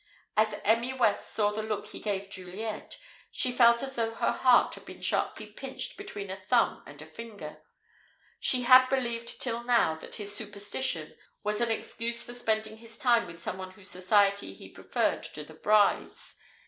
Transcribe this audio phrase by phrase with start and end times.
[0.35, 2.97] As Emmy West saw the look he gave Juliet,
[3.31, 7.05] she felt as though her heart had been sharply pinched between a thumb and a
[7.05, 7.61] finger.
[8.39, 13.27] She had believed till now that his "superstition" was an excuse for spending his time
[13.27, 16.33] with someone whose society he preferred to the bride's.